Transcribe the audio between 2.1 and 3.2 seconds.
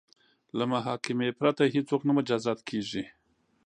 مجازات کیږي.